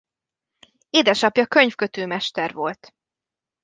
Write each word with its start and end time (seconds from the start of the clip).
Édesapja 0.89 1.45
könyvkötő-mester 1.47 2.53
volt. 2.53 2.95